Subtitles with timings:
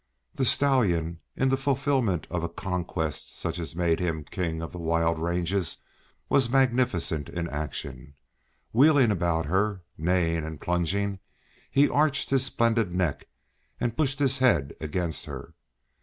[0.33, 4.71] The stallion, in the fulfilment of a conquest such as had made him king of
[4.71, 5.77] the wild ranges,
[6.27, 8.15] was magnificent in action.
[8.73, 11.19] Wheeling about her, neighing, and plunging,
[11.69, 13.27] he arched his splendid neck
[13.79, 15.53] and pushed his head against her.